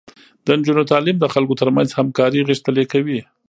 د 0.45 0.47
نجونو 0.59 0.83
تعليم 0.91 1.17
د 1.19 1.25
خلکو 1.33 1.57
ترمنځ 1.61 1.89
همکاري 1.93 2.45
غښتلې 2.49 2.85
کوي. 2.91 3.19